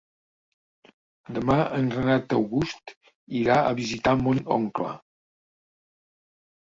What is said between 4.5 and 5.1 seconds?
oncle.